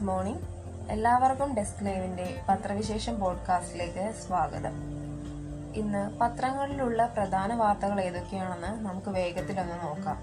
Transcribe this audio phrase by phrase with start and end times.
[0.00, 0.40] Good morning.
[0.90, 4.72] എല്ലാവർക്കും desk ലൈവിന്റെ പത്രവിശേഷം പോഡ്കാസ്റ്റിലേക്ക് സ്വാഗതം.
[5.74, 10.16] ഇന്ന് പത്രങ്ങളിലുള്ള പ്രധാന വാർത്തകൾ ഏതൊക്കെയാണെന്ന് നമുക്ക് വേഗത്തിലൊന്ന് നോക്കാം.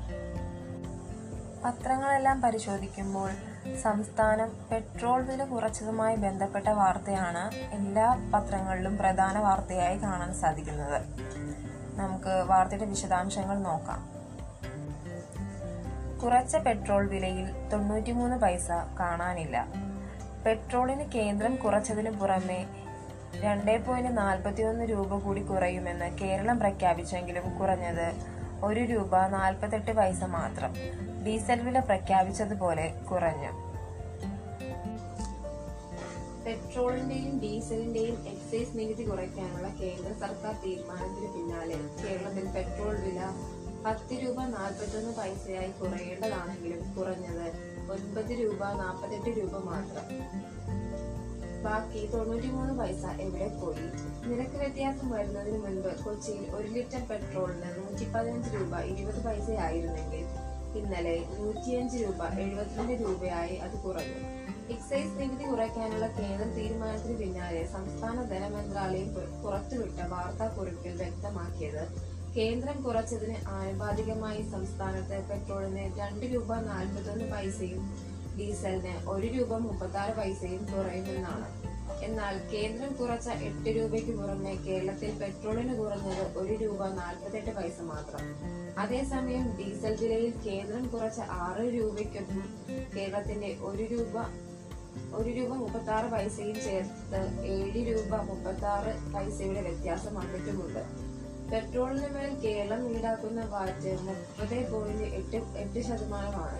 [1.63, 3.31] പത്രങ്ങളെല്ലാം പരിശോധിക്കുമ്പോൾ
[3.81, 11.01] സംസ്ഥാനം പെട്രോൾ വില കുറച്ചതുമായി ബന്ധപ്പെട്ട വാർത്തയാണ് എല്ലാ പത്രങ്ങളിലും പ്രധാന വാർത്തയായി കാണാൻ സാധിക്കുന്നത്.
[11.95, 14.16] നമുക്ക് വാർത്തയുടെ വിശദാംശങ്ങൾ നോക്കാം.
[16.21, 18.67] കുറച്ച പെട്രോൾ വിലയിൽ തൊണ്ണൂറ്റിമൂന്ന് പൈസ
[18.99, 19.57] കാണാനില്ല.
[20.45, 22.59] പെട്രോളിന് കേന്ദ്രം കുറച്ചതിനു പുറമെ
[23.43, 28.07] രണ്ട് പോയിന്റ് നാൽപ്പത്തിയൊന്ന് രൂപ കൂടി കുറയുമെന്ന് കേരളം പ്രഖ്യാപിച്ചെങ്കിലും കുറഞ്ഞത്
[28.63, 30.71] ഒരു രൂപ നാൽപ്പത്തെട്ട് പൈസ മാത്രം.
[31.25, 33.51] ഡീസൽ വില പ്രഖ്യാപിച്ചതുപോലെ കുറഞ്ഞു.
[36.45, 43.21] പെട്രോളിന്റെയും ഡീസലിന്റെയും എക്സൈസ് നികുതി കുറയ്ക്കാനുള്ള കേന്ദ്ര സർക്കാർ തീരുമാനത്തിന് പിന്നാലെ കേരളത്തിൽ പെട്രോൾ വില
[43.85, 47.47] പത്ത് രൂപ നാൽപ്പത്തൊന്ന് പൈസയായി കുറയേണ്ടതാണെങ്കിലും കുറഞ്ഞത്
[47.91, 50.07] ഒൻപത് രൂപ നാൽപ്പത്തെട്ട് രൂപ മാത്രം.
[51.63, 53.85] ബാക്കി തൊണ്ണൂറ്റിമൂന്ന് പൈസ എവിടെ പോയി?
[54.27, 60.25] നിരക്ക് വ്യത്യാസം വരുന്നതിന് മുൻപ് കൊച്ചിയിൽ ഒരു ലിറ്റർ പെട്രോളിന് നൂറ്റി പതിനഞ്ച് രൂപ ഇരുപത് പൈസയായിരുന്നെങ്കിൽ
[60.79, 64.19] ഇന്നലെ നൂറ്റിയഞ്ച് രൂപ എഴുപത്തിരണ്ട് രൂപയായി അത് കുറഞ്ഞു.
[64.73, 69.09] എക്സൈസ് നികുതി കുറയ്ക്കാനുള്ള കേന്ദ്ര തീരുമാനത്തിന് പിന്നാലെ സംസ്ഥാന ധനമന്ത്രാലയം
[69.43, 77.95] പുറത്തുവിട്ട വാർത്താക്കുറിപ്പിൽ വ്യക്തമാക്കിയത് കേന്ദ്രം കുറച്ചതിന് ആനുപാതികമായി സംസ്ഥാനത്ത് പെട്രോളിന് രണ്ട് രൂപ നാൽപ്പത്തൊന്ന് പൈസയും
[78.39, 81.47] ഡീസലിന് ഒരു രൂപ മുപ്പത്തി പൈസയും കുറയുമെന്നാണ്.
[82.03, 88.21] എന്നാൽ കേന്ദ്രം കുറച്ച എട്ട് രൂപയ്ക്ക് പുറമെ കേരളത്തിൽ പെട്രോളിന് കുറഞ്ഞത് ഒരു രൂപ നാൽപ്പത്തെട്ട് പൈസ മാത്രം.
[88.77, 92.43] അതേസമയം ഡീസൽ വിലയിൽ കേന്ദ്രം കുറച്ച ആറ് രൂപയ്ക്കൊപ്പം
[92.97, 94.17] കേരളത്തിന്റെ ഒരു രൂപ
[95.15, 101.06] ഒരു രൂപ മുപ്പത്തി ആറ് പൈസയും ചേർത്ത് ഏഴ് രൂപ മുപ്പത്തി ആറ് പൈസയുടെ വ്യത്യാസം വന്നിട്ടുമുണ്ട്.
[101.51, 106.59] പെട്രോളിന് മേൽ കേരളം ഈടാക്കുന്ന വാറ്റ് മുപ്പത് പോയിന്റ് എട്ട് എട്ട് ശതമാനമാണ്.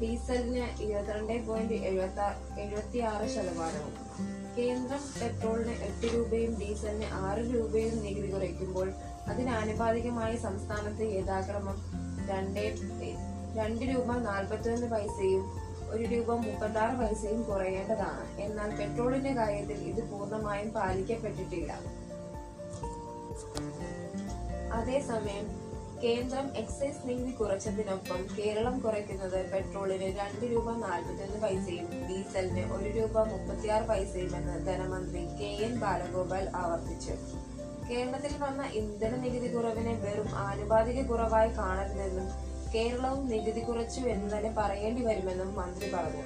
[0.00, 3.94] ഡീസലിന് ഇരുപത്തിരണ്ട് പോയിന്റ് എഴുപത്തി എഴുപത്തി ആറ് ശതമാനവും.
[4.58, 8.92] കേന്ദ്രം പെട്രോളിന് എട്ട് രൂപയും ഡീസലിന് ആറ് രൂപയും നികുതി കുറയ്ക്കുമ്പോൾ
[9.26, 11.78] അതിനാനുപാതികമായി സംസ്ഥാനത്ത് യഥാക്രമം
[12.30, 12.64] രണ്ട്
[13.56, 15.44] രണ്ട് രൂപ നാൽപ്പത്തിയൊന്ന് പൈസയും
[15.90, 18.40] ഒരു രൂപ മുപ്പത്തി ആറ് പൈസയും കുറയേണ്ടതാണ്.
[18.40, 21.72] എന്നാൽ പെട്രോളിന്റെ കാര്യത്തിൽ ഇത് പൂർണമായും പാലിക്കപ്പെട്ടിട്ടില്ല.
[24.78, 25.46] അതേസമയം
[26.02, 33.84] കേന്ദ്രം എക്സൈസ് നികുതി കുറച്ചതിനൊപ്പം കേരളം കുറയ്ക്കുന്നത് പെട്രോളിന് രണ്ട് രൂപ നാൽപ്പത്തിയൊന്ന് പൈസയും ഡീസലിന് ഒരു രൂപ മുപ്പത്തിയാറ്
[33.84, 37.14] പൈസയുമെന്ന് ധനമന്ത്രി കെ എൻ ബാലഗോപാൽ ആവർത്തിച്ചു.
[37.90, 42.28] കേരളത്തിൽ വന്ന ഇന്ധന നികുതി കുറവിനെ വെറും ആനുപാതിക കുറവായി കാണരുതെന്നും
[42.74, 46.24] കേരളവും നികുതി കുറച്ചു എന്ന് തന്നെ പറയേണ്ടി വരുമെന്നും മന്ത്രി പറഞ്ഞു.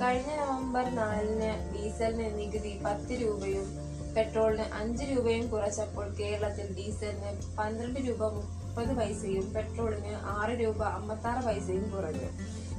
[0.00, 8.28] കഴിഞ്ഞ നവംബർ നാലിന് ഡീസലിന് നികുതി പത്ത് രൂപയും പെട്രോളിന് അഞ്ച് രൂപയും കുറച്ചപ്പോൾ കേരളത്തിൽ ഡീസലിന് പന്ത്രണ്ട് രൂപ
[8.28, 12.28] മുപ്പത് പൈസയും പെട്രോളിന് ആറ് രൂപ അമ്പത്താറ് പൈസയും കുറഞ്ഞു.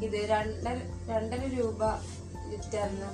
[0.05, 0.77] ഇത് രണ്ടര
[1.09, 1.81] രണ്ടര രൂപ
[2.49, 3.09] ലിറ്ററിന്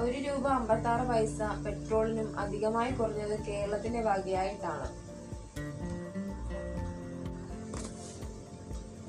[0.00, 4.88] ഒരു രൂപ അമ്പത്താറ് പൈസ പെട്രോളിനും അധികമായി കുറഞ്ഞത് കേരളത്തിന്റെ വകയായിട്ടാണ്.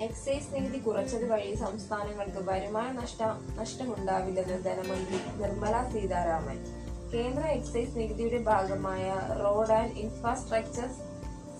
[0.02, 3.24] എക്സൈസ് നികുതി കുറച്ചത് വഴി സംസ്ഥാനങ്ങൾക്ക് വരുമാന നഷ്ട
[3.60, 6.82] നഷ്ടമുണ്ടാവില്ലെന്ന് ധനമന്ത്രി നിർമ്മല സീതാരാമൻ.
[7.13, 10.88] കേന്ദ്ര എക്സൈസ് നികുതിയുടെ ഭാഗമായ റോഡ് ആൻഡ് ഇൻഫ്രാസ്ട്രക്ചർ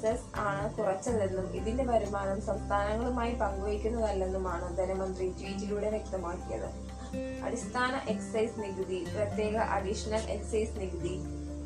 [0.02, 6.70] സെസ് ആണ് കുറച്ചതെന്നും ഇതിന്റെ വരുമാനം സംസ്ഥാനങ്ങളുമായി പങ്കുവയ്ക്കുന്നതല്ലെന്നുമാണ് ധനമന്ത്രി ട്വീറ്റിലൂടെ വ്യക്തമാക്കിയത്.
[7.46, 11.16] അടിസ്ഥാന എക്സൈസ് നികുതി പ്രത്യേക അഡീഷണൽ എക്സൈസ് നികുതി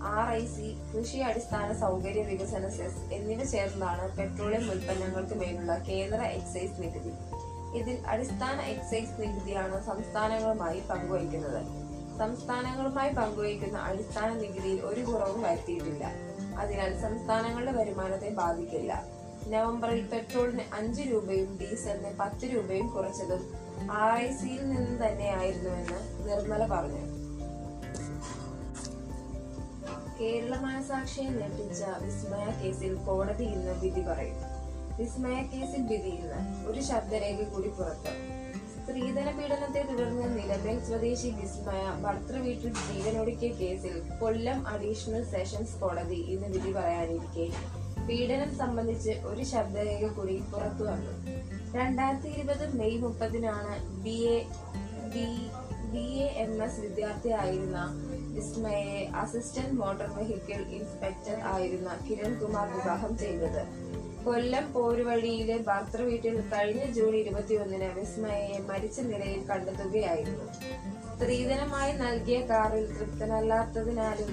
[0.04, 6.82] ആർ ഐ സി കൃഷി അടിസ്ഥാന സൗകര്യ വികസന സെസ് എന്നിവ ചേർന്നാണ് പെട്രോളിയം ഉൽപ്പന്നങ്ങൾക്ക് മേലുള്ള കേന്ദ്ര എക്സൈസ്
[6.82, 7.14] നികുതി.
[7.80, 11.77] ഇതിൽ അടിസ്ഥാന എക്സൈസ് നികുതിയാണ് സംസ്ഥാനങ്ങളുമായി പങ്കുവയ്ക്കുന്നത്.
[12.18, 16.12] സംസ്ഥാനങ്ങളുമായി പങ്കുവയ്ക്കുന്ന അടിസ്ഥാന നികുതിയിൽ ഒരു കുറവും വരുത്തിയിട്ടില്ല.
[16.58, 19.04] അതിനാൽ സംസ്ഥാനങ്ങളുടെ വരുമാനത്തെ ബാധിക്കില്ല.
[19.48, 23.54] നവംബറിൽ പെട്രോളിന് അഞ്ച് രൂപയും ഡീസലിന് പത്ത് രൂപയും കുറച്ചതും
[23.92, 27.18] ആർ ഐ സിയിൽ നിന്ന് തന്നെയായിരുന്നുവെന്ന് നിർമ്മല പറഞ്ഞു.
[30.22, 34.36] കേരള മനസാക്ഷിയെ ഞെട്ടിച്ച വിസ്മയ കേസിൽ കോടതി ഇന്ന് വിധി പറയും.
[34.98, 38.37] വിസ്മയ കേസിൽ വിധി ഇന്ന് ഒരു ശബ്ദരേഖ കൂടി പുറത്ത്.
[38.88, 46.72] സ്ത്രീധന പീഡനത്തെ തുടർന്ന് നിലമ്പേൽ സ്വദേശി വിസ്മയ ഭർത്തൃവീട്ടിൽ ജീവനൊടുക്കിയ കേസിൽ കൊല്ലം അഡീഷണൽ സെഷൻസ് കോടതി ഇന്ന് വിധി
[46.72, 47.48] പറയാനിരിക്കെ.
[48.08, 51.14] പീഡനം സംബന്ധിച്ച് ഒരു ശബ്ദരേഖ കൂടി പുറത്തു വന്നു.
[51.74, 53.74] രണ്ടായിരത്തി ഇരുപത് മെയ് മുപ്പതിനാണ്
[54.04, 54.38] B A
[55.16, 55.28] B
[55.92, 57.82] B A M S വിദ്യാർത്ഥിയായിരുന്ന
[58.36, 63.62] വിസ്മയെ അസിസ്റ്റന്റ് മോട്ടോർ വെഹിക്കിൾ ഇൻസ്പെക്ടർ ആയിരുന്ന കിരൺ കുമാർ വിവാഹം ചെയ്തത്.
[64.28, 70.46] കൊല്ലം പോരുവഴിയിലെ ഭർത്തൃവീട്ടിൽ കഴിഞ്ഞ ജൂൺ ഇരുപത്തിയൊന്നിന് വിസ്മയെ മരിച്ച നിലയിൽ കണ്ടെത്തുകയായിരുന്നു.
[71.14, 74.32] സ്ത്രീധനമായി നൽകിയ കാറിൽ തൃപ്തനല്ലാത്തതിനാലും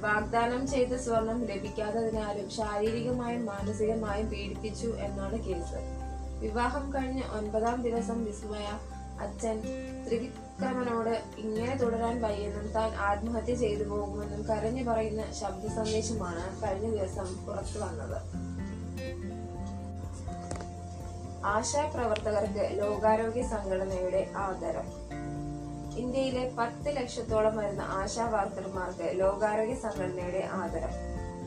[0.00, 5.80] വാഗ്ദാനം ചെയ്ത സ്വർണം ലഭിക്കാത്തതിനാലും ശാരീരികമായും മാനസികമായും പീഡിപ്പിച്ചു എന്നാണ് കേസ്.
[6.42, 8.68] വിവാഹം കഴിഞ്ഞ ഒൻപതാം ദിവസം വിസ്മയ
[9.24, 9.56] അച്ഛൻ
[10.06, 17.78] ത്രിവിക്രമനോട് ഇങ്ങനെ തുടരാൻ വയ്യെന്നും താൻ ആത്മഹത്യ ചെയ്തു പോകുമെന്നും കരഞ്ഞു പറയുന്ന ശബ്ദ സന്ദേശമാണ് കഴിഞ്ഞ ദിവസം പുറത്തു
[17.78, 18.18] വന്നത്.
[21.44, 24.82] ആശാപ്രവർത്തകർക്ക് ലോകാരോഗ്യ സംഘടനയുടെ ആദരം.
[25.96, 30.90] ഇന്ത്യയിലെ പത്ത് ലക്ഷത്തോളം വരുന്ന ആശാ വർക്കർമാർക്ക് ലോകാരോഗ്യ സംഘടനയുടെ ആദരം.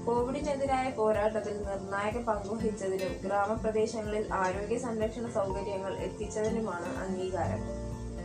[0.05, 7.83] കോവിഡിനെതിരായ പോരാട്ടത്തിൽ നിർണായക പങ്കുവഹിച്ചതിനും ഗ്രാമപ്രദേശങ്ങളിൽ ആരോഗ്യ സംരക്ഷണ സൗകര്യങ്ങൾ എത്തിച്ചതിനുമാണ് അംഗീകാരം.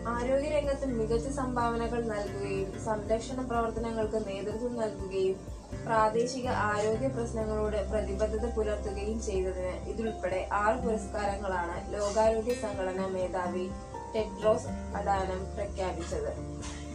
[0.08, 10.48] ആരോഗ്യരംഗത്ത് മികച്ച സംഭാവനകൾ നൽകുകയും സംരക്ഷണ പ്രവർത്തനങ്ങൾക്ക് നേതൃത്വം നൽകുകയും പ്രാദേശിക ആരോഗ്യ പ്രശ്നങ്ങളോട് പ്രതിബദ്ധത പുലർത്തുകയും ചെയ്തതിന് ഇതുൾപ്പെടെ
[10.52, 13.70] ആറ് പുരസ്കാരങ്ങളാണ് ലോകാരോഗ്യ സംഘടനാ മേധാവി
[14.14, 16.30] ടെഡ്രോസ് അഡാനം പ്രഖ്യാപിച്ചത്.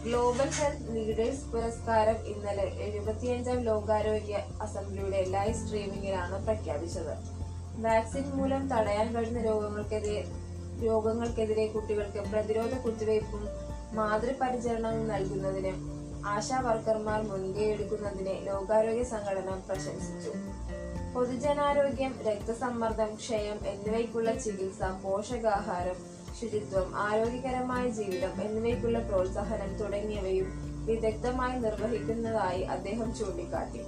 [0.04, 7.14] ഗ്ലോബൽ ഹെൽത്ത് ലീഡേഴ്സ് പുരസ്കാരം ഇന്നലെ എഴുപത്തിയഞ്ചാം ലോകാരോഗ്യ അസംബ്ലിയുടെ ലൈവ് സ്ട്രീമിംഗിലാണ് പ്രഖ്യാപിച്ചത്.
[7.76, 10.24] വാക്സിൻ മൂലം തടയാൻ കഴിയുന്ന രോഗങ്ങൾക്കെതിരെ
[10.82, 13.48] രോഗങ്ങൾക്കെതിരെ കുട്ടികൾക്ക് പ്രതിരോധ കുത്തിവയ്പും
[13.92, 15.93] മാതൃപരിചരണവും നൽകുന്നതിന്
[16.26, 20.32] ആശാ വർക്കർമാർ മുൻകൈയെടുക്കുന്നതിനെ ലോകാരോഗ്യ സംഘടന പ്രശംസിച്ചു.
[21.14, 25.96] പൊതുജനാരോഗ്യം രക്തസമ്മർദ്ദം ക്ഷയം എന്നിവയ്ക്കുള്ള ചികിത്സ പോഷകാഹാരം
[26.40, 30.48] ശുചിത്വം ആരോഗ്യകരമായ ജീവിതം എന്നിവയ്ക്കുള്ള പ്രോത്സാഹനം തുടങ്ങിയവയും
[30.86, 33.82] വിദഗ്ധമായി നിർവഹിക്കുന്നതായി അദ്ദേഹം ചൂണ്ടിക്കാട്ടി.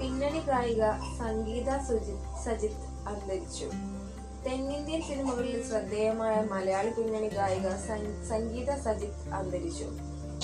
[0.00, 3.68] പിന്നണി ഗായിക സംഗീത സുജിത് സജിത് അന്തരിച്ചു.
[4.46, 7.68] തെന്നിന്ത്യൻ സിനിമകളിൽ ശ്രദ്ധേയമായ മലയാളി പിന്നണി ഗായിക
[8.28, 9.84] സംഗീത സജിത് അന്തരിച്ചു.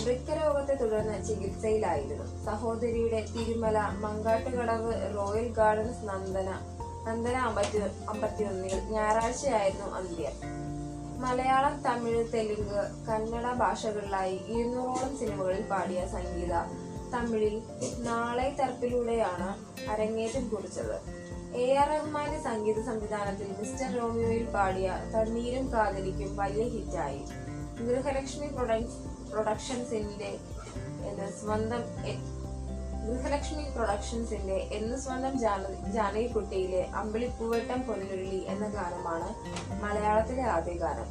[0.04, 2.44] വൃക്കരോഗത്തെ തുടർന്ന് ചികിത്സയിലായിരുന്നു.
[2.44, 6.50] സഹോദരിയുടെ തിരുമല മങ്കാട്ടുകടവ് റോയൽ ഗാർഡൻസ് നന്ദന
[7.06, 7.78] നന്ദന അമ്പത്തി
[8.08, 10.36] അമ്പത്തിയൊന്നിൽ ഞായറാഴ്ചയായിരുന്നു അന്ത്യം.
[11.20, 16.54] മലയാളം തമിഴ് തെലുങ്ക് കന്നഡ ഭാഷകളിലായി ഇരുന്നൂറോളം സിനിമകളിൽ പാടിയ സംഗീത
[17.14, 17.62] തമിഴിൽ
[18.02, 19.48] നാളെ തർപ്പിലൂടെയാണ്
[19.90, 21.17] അരങ്ങേറ്റം കുറിച്ചത്.
[21.56, 27.20] എ ആർ റഹ്മാന്റെ സംഗീത സംവിധാനത്തിൽ മിസ്റ്റർ റോമിയോയിൽ പാടിയ തണ്ണീരും കാതലിക്കും വലിയ ഹിറ്റായി.
[27.78, 28.98] ഗൃഹലക്ഷ്മി പ്രൊഡക്ട്സ്
[29.32, 30.38] പ്രൊഡക്ഷൻസിന്റെ
[31.08, 31.82] എന്ന് സ്വന്തം
[33.06, 35.38] ഗൃഹലക്ഷ്മി പ്രൊഡക്ഷൻസിന്റെ എന്ന് സ്വന്തം
[35.92, 39.28] ജാനകിക്കുട്ടിയിലെ അമ്പിളിപ്പൂവട്ടം പൊന്നുരുളി എന്ന ഗാനമാണ്
[39.82, 41.08] മലയാളത്തിലെ ആദ്യ ഗാനം.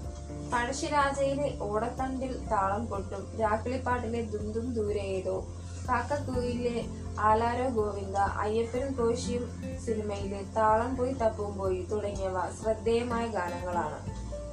[0.54, 5.48] പഴശ്ശിരാജയിലെ ഓടത്തണ്ടിൽ താളം കൊട്ടും രാക്കിളിപ്പാട്ടിലെ ദുന്തും ദൂരെ ഏതോ
[5.90, 6.86] കാക്കക്കുയിലെ
[7.20, 9.44] ആലാരോ ഗോവിന്ദ അയ്യപ്പനും കോശിയും
[9.86, 14.00] സിനിമയിലെ താളം പോയി തപ്പും പോയി തുടങ്ങിയവ ശ്രദ്ധേയമായ ഗാനങ്ങളാണ്.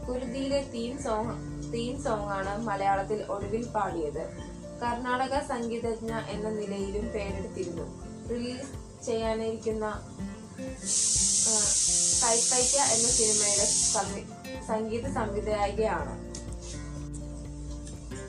[0.06, 1.34] കുരുതിയിലെ തീം സോങ്
[1.72, 4.30] തീം സോങ് ആണ് മലയാളത്തിൽ ഒടുവിൽ പാടിയത്.
[4.82, 7.86] കർണാടക സംഗീതജ്ഞ എന്ന നിലയിലും പേരെടുത്തിരുന്നു.
[8.30, 8.70] റിലീസ്
[9.06, 9.86] ചെയ്യാനിരിക്കുന്ന
[12.24, 13.66] കൈപ്പയ്ക്ക എന്ന സിനിമയുടെ
[14.66, 16.33] സംഗീത സംവിധായകയാണ്.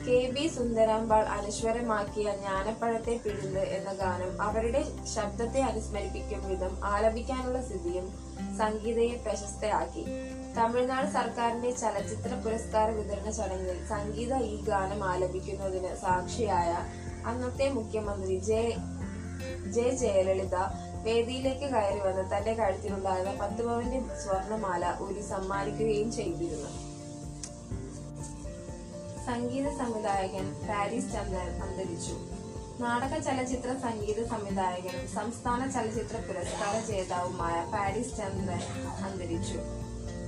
[0.06, 4.82] കെ ബി സുന്ദരാമ്പാൾ അനശ്വരമാക്കിയ ജ്ഞാനപ്പഴത്തെ പിഴുത് എന്ന ഗാനം അവരുടെ
[5.14, 8.06] ശബ്ദത്തെ അനുസ്മരിപ്പിക്കും വിധം ആലപിക്കാനുള്ള സ്ഥിതിയും
[8.60, 10.04] സംഗീതയെ പ്രശസ്തയാക്കി.
[10.58, 16.70] തമിഴ്നാട് സർക്കാരിന്റെ ചലച്ചിത്ര പുരസ്കാര വിതരണ ചടങ്ങിൽ സംഗീത ഈ ഗാനം ആലപിക്കുന്നതിന് സാക്ഷിയായ
[17.24, 18.62] അന്നത്തെ മുഖ്യമന്ത്രി ജെ
[19.76, 20.56] ജെ ജയലളിത
[21.06, 26.70] വേദിയിലേക്ക് കയറി വന്ന് തന്റെ കഴുത്തിലുണ്ടായിരുന്ന പത്ത് പവന്റെ സ്വർണമാല ഒരു സമ്മാനിക്കുകയും ചെയ്തിരുന്നു.
[29.26, 32.16] സംഗീത സംവിധായകൻ പാരീസ് ചന്ദ്രൻ അന്തരിച്ചു.
[32.82, 38.62] നാടക ചലച്ചിത്ര സംഗീത സംവിധായകനും സംസ്ഥാന ചലച്ചിത്ര പുരസ്കാര ജേതാവുമായ പാരീസ് ചന്ദ്രൻ
[39.06, 39.58] അന്തരിച്ചു.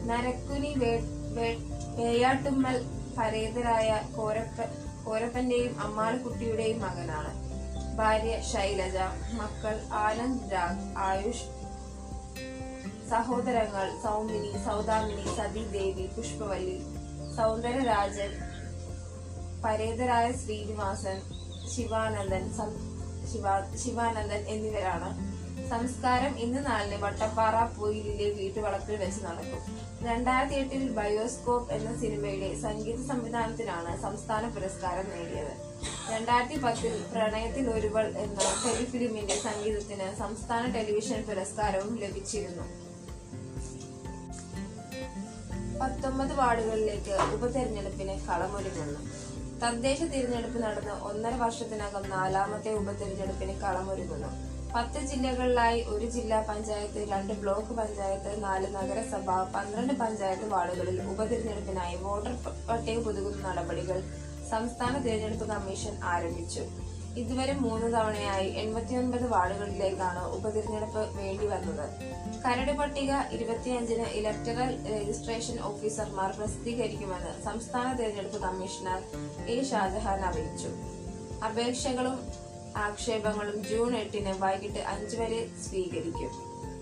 [0.09, 0.73] നരക്കുനി
[1.99, 2.77] വേയാട്ടുമ്മൽ
[3.19, 4.67] പരേതരായ കോരപ്പ
[5.07, 7.33] കോരപ്പന്റെയും അമ്മാളിക്കുട്ടിയുടെയും മകനാണ്.
[8.01, 8.99] ഭാര്യ ശൈലജ
[9.39, 11.47] മക്കൾ ആനന്ദ് രാഗ് ആയുഷ്
[13.13, 16.79] സഹോദരങ്ങൾ സൗമിനി സൗദാമിനി സതീദേവി പുഷ്പവല്ലി
[17.37, 18.33] സൗന്ദരരാജൻ
[19.65, 21.19] പരേതരായ ശ്രീനിവാസൻ
[21.77, 22.45] ശിവാനന്ദൻ
[23.85, 25.39] ശിവാനന്ദൻ എന്നിവരാണ്.
[25.71, 29.63] സംസ്കാരം ഇന്ന് നാലിന് വട്ടപ്പാറ പൊയിലിലെ വീട്ടുവളപ്പിൽ വെച്ച് നടക്കും.
[30.07, 35.55] രണ്ടായിരത്തി എട്ടിൽ ബയോസ്കോപ്പ് എന്ന സിനിമയുടെ സംഗീത സംവിധാനത്തിനാണ് സംസ്ഥാന പുരസ്കാരം നേടിയത്.
[36.13, 42.67] രണ്ടായിരത്തി പത്തിൽ പ്രണയത്തിൽ ഒരുവൾ എന്ന ടെലിഫിലിമിന്റെ സംഗീതത്തിന് സംസ്ഥാന ടെലിവിഷൻ പുരസ്കാരവും ലഭിച്ചിരുന്നു.
[45.81, 49.28] പത്തൊമ്പത് വാർഡുകളിലേക്ക് ഉപതെരഞ്ഞെടുപ്പിന് കളമൊരുങ്ങുന്നു.
[49.63, 54.31] തദ്ദേശ തിരഞ്ഞെടുപ്പ് നടന്ന് ഒന്നര വർഷത്തിനകം നാലാമത്തെ ഉപതെരഞ്ഞെടുപ്പിന് കളമൊരുങ്ങുന്നു.
[54.75, 62.35] പത്ത് ജില്ലകളിലായി ഒരു ജില്ലാ പഞ്ചായത്ത് രണ്ട് ബ്ലോക്ക് പഞ്ചായത്ത് നാല് നഗരസഭ പന്ത്രണ്ട് പഞ്ചായത്ത് വാർഡുകളിൽ ഉപതെരഞ്ഞെടുപ്പിനായി വോട്ടർ
[62.69, 63.99] പട്ടിക പുതുക്കുന്ന നടപടികൾ
[64.53, 66.63] സംസ്ഥാന തിരഞ്ഞെടുപ്പ് കമ്മീഷൻ ആരംഭിച്ചു.
[67.17, 72.03] ഇതുവരെ മൂന്ന് തവണയായി എൺപത്തിയൊൻപത് വാർഡുകളിലേക്കാണ് ഉപതിരഞ്ഞെടുപ്പ് വേണ്ടി വന്നത്.
[72.45, 79.01] കരട് പട്ടിക ഇരുപത്തിയഞ്ചിന് ഇലക്ടറൽ രജിസ്ട്രേഷൻ ഓഫീസർമാർ പ്രസിദ്ധീകരിക്കുമെന്ന് സംസ്ഥാന തിരഞ്ഞെടുപ്പ് കമ്മീഷണർ
[79.49, 80.69] എ ഷാജഹാൻ അറിയിച്ചു.
[81.45, 82.19] അപേക്ഷകളും
[82.77, 86.31] ആക്ഷേപങ്ങളും ജൂൺ എട്ടിന് വൈകിട്ട് അഞ്ചു വരെ സ്വീകരിക്കും.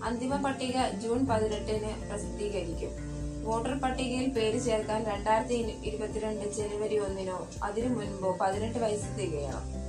[0.03, 2.91] അന്തിമ പട്ടിക ജൂൺ പതിനെട്ടിന് പ്രസിദ്ധീകരിക്കും.
[3.43, 9.86] വോട്ടർ പട്ടികയിൽ പേര് ചേർക്കാൻ രണ്ടായിരത്തി ഇരുപത്തിരണ്ട് ജനുവരി ഒന്നിനോ അതിനു മുൻപോ പതിനെട്ട് വയസ്സ് തികയണം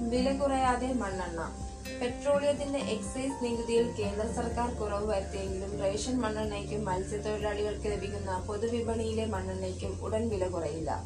[0.00, 1.40] വില കുറയാതെ മണ്ണെണ്ണ.
[2.00, 10.48] പെട്രോളിയത്തിന്റെ എക്സൈസ് നികുതിയിൽ കേന്ദ്ര സർക്കാർ കുറവ് വരുത്തിയെങ്കിലും റേഷൻ മണ്ണെണ്ണയ്ക്കും മത്സ്യത്തൊഴിലാളികൾക്ക് ലഭിക്കുന്ന പൊതുവിപണിയിലെ മണ്ണെണ്ണയ്ക്കും ഉടൻ വില
[10.48, 11.04] കുറയില്ല.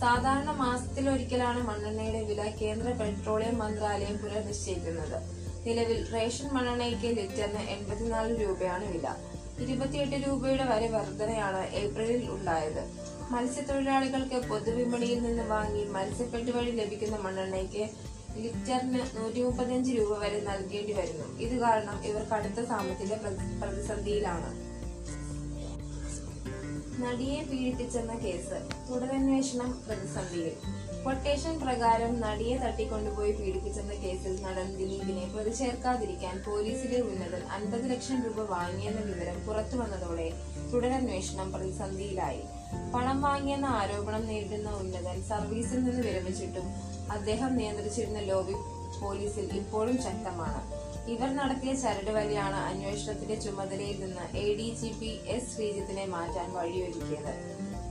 [0.00, 5.18] സാധാരണ മാസത്തിലൊരിക്കലാണ് മണ്ണെണ്ണയുടെ വില കേന്ദ്ര പെട്രോളിയം മന്ത്രാലയം പുനർനിശ്ചയിക്കുന്നത്.
[5.66, 9.08] നിലവിൽ റേഷൻ മണ്ണെണ്ണയ്ക്ക് ലിറ്ററിന് എൺപത്തിനാല് രൂപയാണ് വില.
[9.60, 12.82] ഇരുപത്തിയെട്ട് രൂപയുടെ വരെ വർധനയാണ് ഏപ്രിലിൽ ഉണ്ടായത്.
[13.30, 17.84] മത്സ്യത്തൊഴിലാളികൾക്ക് പൊതുവിപണിയിൽ നിന്ന് വാങ്ങി മത്സ്യപ്പെട്ട് വഴി ലഭിക്കുന്ന മണ്ണെണ്ണയ്ക്ക്
[18.36, 21.38] ലിറ്ററിന് നൂറ്റി മുപ്പത്തിയഞ്ച് രൂപ വരെ നൽകേണ്ടി വരുന്നു.
[21.38, 23.14] ഇത് കാരണം ഇവർ കടുത്ത സാമ്പത്തിക
[23.62, 24.72] പ്രതിസന്ധിയിലാണ്.
[27.02, 28.58] നടിയെ പീഡിപ്പിച്ചെന്ന കേസ്
[28.88, 30.54] തുടരന്വേഷണം പ്രതിസന്ധിയിൽ.
[31.04, 38.50] കൊട്ടേഷൻ പ്രകാരം നടിയെ തട്ടിക്കൊണ്ടുപോയി പീഡിപ്പിച്ചെന്ന കേസിൽ നടൻ ദിലീപിനെ പ്രതി ചേർക്കാതിരിക്കാൻ പോലീസിലെ ഉന്നതൻ അൻപത് ലക്ഷം രൂപ
[38.50, 40.32] വാങ്ങിയെന്ന വിവരം പുറത്തു വന്നതോടെ
[40.72, 42.42] തുടരന്വേഷണം പ്രതിസന്ധിയിലായി.
[42.94, 46.66] പണം വാങ്ങിയെന്ന ആരോപണം നേരിടുന്ന ഉന്നതൻ സർവീസിൽ നിന്ന് വിരമിച്ചിട്ടും
[47.10, 48.54] അദ്ദേഹം നിയന്ത്രിച്ചിരുന്ന ലോബി
[49.00, 50.60] പോലീസിൽ ഇപ്പോഴും ശക്തമാണ്.
[51.12, 57.32] ഇവർ നടത്തിയ ചരട് വലിയാണ് അന്വേഷണത്തിന്റെ ചുമതലയിൽ നിന്ന് A D G P S ശ്രീജിത്തിനെ മാറ്റാൻ വഴിയൊരുക്കിയത്.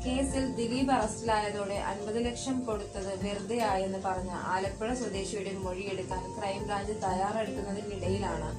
[0.05, 8.49] കേസിൽ ദിലീപ് അറസ്റ്റിലായതോടെ അൻപത് ലക്ഷം കൊടുത്തത് വെറുതെയായെന്ന് പറഞ്ഞ ആലപ്പുഴ സ്വദേശിയുടെ മൊഴിയെടുക്കാൻ ക്രൈംബ്രാഞ്ച് തയ്യാറെടുക്കുന്നതിനിടയിലാണ്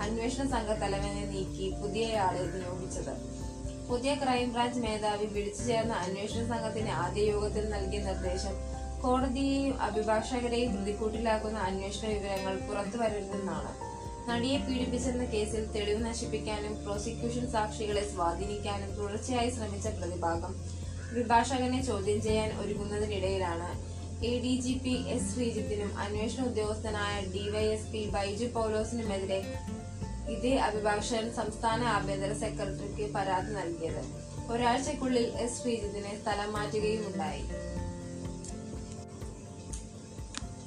[0.00, 3.41] അന്വേഷണ സംഘ തലവനെ നീക്കി പുതിയയാളെ നിയോഗിച്ചത്.
[3.92, 8.54] പുതിയ ക്രൈംബ്രാഞ്ച് മേധാവി വിളിച്ചു ചേർന്ന അന്വേഷണ സംഘത്തിന്റെ ആദ്യ യോഗത്തിൽ നൽകിയ നിർദ്ദേശം
[9.02, 13.72] കോടതിയെയും അഭിഭാഷകരെയും പ്രതിക്കൂട്ടിലാക്കുന്ന അന്വേഷണ വിവരങ്ങൾ പുറത്തു വരരുതെന്നാണ്.
[14.28, 20.54] നടിയെ പീഡിപ്പിച്ചെന്ന കേസിൽ തെളിവ് നശിപ്പിക്കാനും പ്രോസിക്യൂഷൻ സാക്ഷികളെ സ്വാധീനിക്കാനും തുടർച്ചയായി ശ്രമിച്ച പ്രതിഭാഗം
[21.10, 23.70] അഭിഭാഷകനെ ചോദ്യം ചെയ്യാൻ ഒരുങ്ങുന്നതിനിടയിലാണ്.
[24.24, 29.40] A D G P S ശ്രീജിത്തിനും അന്വേഷണ ഉദ്യോഗസ്ഥനായ ഡിവൈഎസ്പി ബൈജു പൗലോസിനുമെതിരെ
[30.32, 34.02] ഇതേ അഭിഭാഷകൻ സംസ്ഥാന ആഭ്യന്തര സെക്രട്ടറിക്ക് പരാതി നൽകിയത്.
[34.52, 35.62] ഒരാഴ്ചക്കുള്ളിൽ എസ്.
[35.62, 37.42] ശ്രീജിത്തിനെ സ്ഥലം മാറ്റുകയുമുണ്ടായി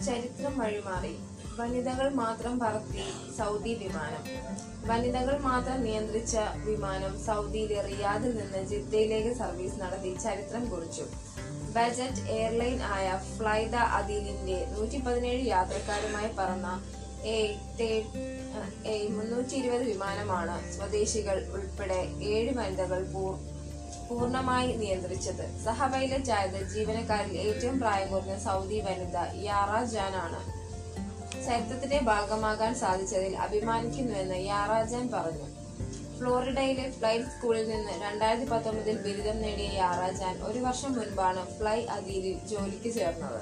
[0.05, 1.15] ചരിത്രം വഴിമാറി.
[1.60, 3.03] വനിതകൾ മാത്രം പറത്തി
[3.38, 4.24] സൗദി വിമാനം.
[4.88, 11.05] വനിതകൾ മാത്രം നിയന്ത്രിച്ച വിമാനം സൗദിയിലെ റിയാദിൽ നിന്ന് ജിദ്ദയിലേക്ക് സർവീസ് നടത്തി ചരിത്രം കുറിച്ചു.
[11.75, 16.84] ബജറ്റ് എയർലൈൻ ആയ ഫ്ലൈദ അദീലിന്റെ നൂറ്റി പതിനേഴ് യാത്രക്കാരുമായി പറന്ന
[17.24, 17.55] എ
[19.10, 23.04] മുന്നൂറ്റി ഇരുപത് വിമാനമാണ് സ്വദേശികൾ ഉൾപ്പെടെ ഏഴ് വനിതകൾ
[24.10, 25.64] പൂർണമായി നിയന്ത്രിച്ചത്.
[25.66, 30.42] സഹ പൈലറ്റ് ആയത് ജീവനക്കാരിൽ ഏറ്റവും പ്രായം കുറഞ്ഞ സൗദി വനിത യാറ ജാൻ ആണ്
[31.46, 35.48] ചരിത്രത്തിന്റെ ഭാഗമാകാൻ സാധിച്ചതിൽ അഭിമാനിക്കുന്നുവെന്ന് യാറ ജാൻ പറഞ്ഞു.
[36.18, 42.38] ഫ്ലോറിഡയിലെ ഫ്ലൈ സ്കൂളിൽ നിന്ന് രണ്ടായിരത്തി പത്തൊമ്പതിൽ ബിരുദം നേടിയ യാറ ജാൻ ഒരു വർഷം മുൻപാണ് ഫ്ലൈ അദീലിൽ
[42.48, 43.42] ജോലിക്ക് ചേർന്നത്.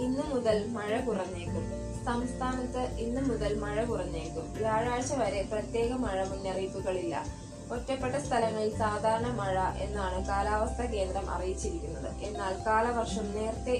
[0.00, 1.89] ഇന്നു മുതൽ മഴ കുറഞ്ഞേക്കും.
[2.04, 4.52] സംസ്ഥാനത്ത് ഇന്നു മുതൽ മഴ കുറഞ്ഞേക്കും.
[4.54, 7.24] വ്യാഴാഴ്ച വരെ പ്രത്യേക മഴ മുന്നറിയിപ്പുകളില്ല.
[7.72, 12.08] ഒറ്റപ്പെട്ട സ്ഥലങ്ങളിൽ സാധാരണ മഴ എന്നാണ് കാലാവസ്ഥാ കേന്ദ്രം അറിയിച്ചിരിക്കുന്നത്.
[12.22, 13.76] എന്നാൽ കാലവർഷം നേരത്തെ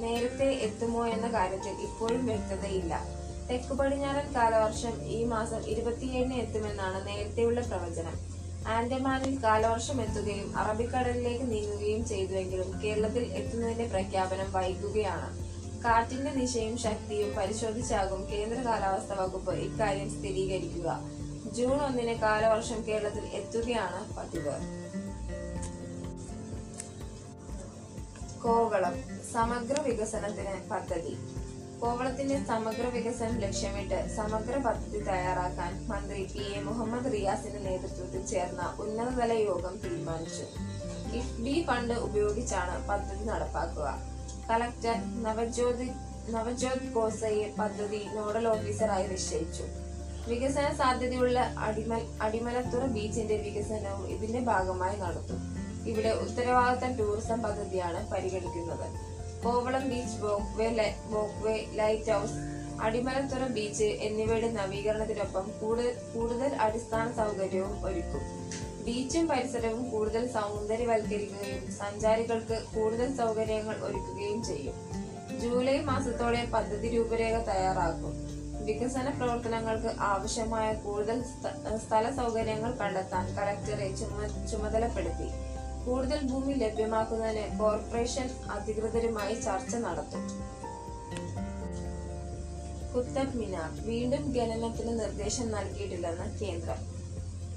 [0.00, 3.04] നേരത്തെ എത്തുമോ എന്ന കാര്യത്തിൽ ഇപ്പോഴും വ്യക്തതയില്ല.
[3.50, 8.16] തെക്കു പടിഞ്ഞാറൻ കാലവർഷം ഈ മാസം ഇരുപത്തിയേഴിന് എത്തുമെന്നാണ് നേരത്തെയുള്ള പ്രവചനം.
[8.68, 15.47] ആൻഡമാനിൽ കാലവർഷം എത്തുകയും അറബിക്കടലിലേക്ക് നീങ്ങുകയും ചെയ്തുവെങ്കിലും കേരളത്തിൽ എത്തുന്നതിന്റെ പ്രഖ്യാപനം വൈകുകയാണ്.
[15.84, 21.00] കാറ്റിന്റെ ദിശയും ശക്തിയും പരിശോധിച്ചാകും കേന്ദ്ര കാലാവസ്ഥാ വകുപ്പ് ഇക്കാര്യം സ്ഥിരീകരിക്കുക.
[21.52, 24.52] ജൂൺ ഒന്നിന് കാലവർഷം കേരളത്തിൽ എത്തുകയാണ് പതിവ്.
[28.42, 28.94] കോവളം
[29.32, 31.16] സമഗ്ര വികസനത്തിന് പദ്ധതി.
[31.80, 39.32] കോവളത്തിന്റെ സമഗ്ര വികസനം ലക്ഷ്യമിട്ട് സമഗ്ര പദ്ധതി തയ്യാറാക്കാൻ മന്ത്രി പി എ മുഹമ്മദ് റിയാസിന്റെ നേതൃത്വത്തിൽ ചേർന്ന ഉന്നതതല
[39.32, 40.46] യോഗം തീരുമാനിച്ചു.
[41.12, 44.17] കിഫ്ബി ഫണ്ട് ഉപയോഗിച്ചാണ് പദ്ധതി നടപ്പാക്കുക.
[44.50, 45.88] കളക്ടർ നവജ്യോതി
[46.30, 49.64] നവജ്യോത് ഗോസയെ പദ്ധതി നോഡൽ ഓഫീസറായി നിശ്ചയിച്ചു.
[50.28, 55.40] വികസന സാധ്യതയുള്ള അടിമൽ അടിമലത്തുറ ബീച്ചിന്റെ വികസനവും ഇതിന്റെ ഭാഗമായി നടത്തും
[55.86, 58.86] ഇവിടെ ഉത്തരവാദിത്ത ടൂറിസം പദ്ധതിയാണ് പരിഗണിക്കുന്നത്.
[59.44, 60.68] Kovalam beach walkway
[61.06, 61.56] walkway
[62.10, 62.38] lighthouse
[62.82, 65.50] Adimalathura beach എന്നിവയുടെ നവീകരണത്തിനൊപ്പം
[66.14, 68.20] കൂടുതൽ അടിസ്ഥാന സൗകര്യവും ഒരുക്കും.
[68.84, 74.74] ബീച്ചും പരിസരവും കൂടുതൽ സൗന്ദര്യവൽക്കരിക്കുകയും സഞ്ചാരികൾക്ക് കൂടുതൽ സൗകര്യങ്ങൾ ഒരുക്കുകയും ചെയ്യും.
[75.40, 78.38] ജൂലൈ മാസത്തോടെ പദ്ധതി രൂപരേഖ തയ്യാറാക്കും.
[78.64, 81.22] വികസന പ്രവർത്തനങ്ങൾക്ക് ആവശ്യമായ കൂടുതൽ
[81.86, 85.58] സ്ഥല സൗകര്യങ്ങൾ കണ്ടെത്താൻ കളക്ടറെ ചുമ- ചുമതലപ്പെടുത്തി.
[85.86, 90.58] കൂടുതൽ ഭൂമി ലഭ്യമാക്കുന്നതിന് കോർപ്പറേഷൻ അധികൃതരുമായി ചർച്ച നടത്തും.
[92.98, 96.78] കുത്തബ് മിനാർ വീണ്ടും ഖനനത്തിന് നിർദ്ദേശം നൽകിയിട്ടില്ലെന്ന് കേന്ദ്രം.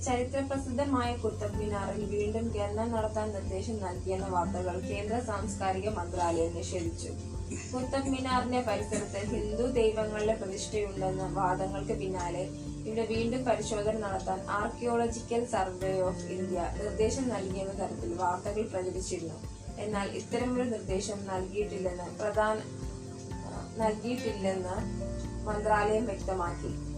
[0.05, 7.11] ചരിത്രപ്രസിദ്ധമായ കുത്തബ് മിനാറിൽ വീണ്ടും ഖനനം നടത്താൻ നിർദ്ദേശം നൽകിയെന്ന വാർത്തകൾ കേന്ദ്ര സാംസ്കാരിക മന്ത്രാലയം നിഷേധിച്ചു.
[7.73, 12.43] കുത്തബ് മിനാറിന്റെ പരിസരത്ത് ഹിന്ദു ദൈവങ്ങളുടെ പ്രതിഷ്ഠയുണ്ടെന്ന വാദങ്ങൾക്ക് പിന്നാലെ
[12.85, 19.39] ഇവിടെ വീണ്ടും പരിശോധന നടത്താൻ ആർക്കിയോളജിക്കൽ സർവേ ഓഫ് ഇന്ത്യ നിർദ്ദേശം നൽകിയെന്ന തരത്തിൽ വാർത്തകൾ പ്രചരിച്ചിരുന്നു.
[19.77, 22.59] എന്നാൽ ഇത്തരമൊരു നിർദ്ദേശം നൽകിയിട്ടില്ലെന്ന് പ്രധാന
[23.77, 24.77] നൽകിയിട്ടില്ലെന്ന്
[25.43, 26.91] മന്ത്രാലയം വ്യക്തമാക്കി.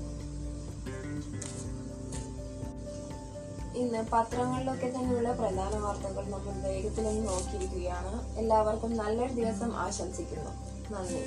[3.78, 8.38] ഇന്ന് പത്രങ്ങളിലൊക്കെ തന്നെയുള്ള പ്രധാന വാർത്തകൾ നമ്മൾ വേഗത്തിലൊന്ന് നോക്കിയിരിക്കുകയാണ്.
[8.38, 10.52] എല്ലാവർക്കും നല്ലൊരു ദിവസം ആശംസിക്കുന്നു.
[10.92, 11.24] നന്ദി.